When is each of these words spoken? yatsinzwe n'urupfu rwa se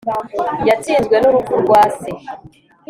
yatsinzwe 0.67 1.15
n'urupfu 1.19 1.53
rwa 1.63 1.81
se 1.99 2.09